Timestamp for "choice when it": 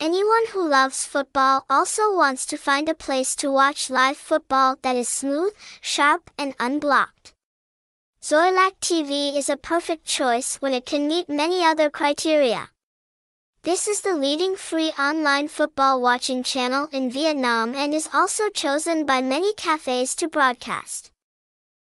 10.06-10.86